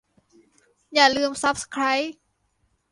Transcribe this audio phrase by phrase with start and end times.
[0.93, 2.13] อย่าลืมซับสไครบ์